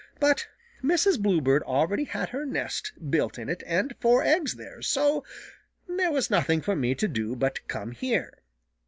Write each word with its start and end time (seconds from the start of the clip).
But 0.19 0.47
Mrs. 0.83 1.19
Bluebird 1.21 1.61
already 1.61 2.05
had 2.05 2.29
her 2.29 2.43
nest 2.43 2.91
built 3.11 3.37
in 3.37 3.49
it 3.49 3.61
and 3.67 3.93
four 3.99 4.23
eggs 4.23 4.55
there, 4.55 4.81
so 4.81 5.23
there 5.87 6.11
was 6.11 6.31
nothing 6.31 6.59
for 6.61 6.75
me 6.75 6.95
to 6.95 7.07
do 7.07 7.35
but 7.35 7.67
come 7.67 7.91
here. 7.91 8.33